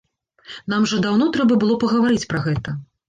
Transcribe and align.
Нам 0.73 0.87
жа 0.91 0.97
даўно 1.05 1.27
трэба 1.35 1.59
было 1.65 1.75
пагаварыць 1.85 2.29
пра 2.33 2.41
гэта. 2.47 2.69